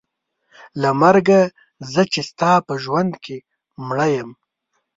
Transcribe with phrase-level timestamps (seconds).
[0.81, 1.41] له مرګه
[1.91, 3.37] زه چې ستا په ژوند کې
[3.87, 4.29] مړه یم.